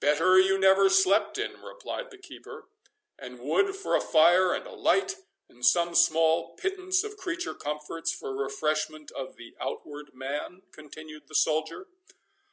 [0.00, 2.66] "Better you never slept in," replied the keeper.
[3.16, 5.14] "And wood for a fire, and a light,
[5.48, 11.36] and some small pittance of creature comforts for refreshment of the outward man?" continued the
[11.36, 11.86] soldier.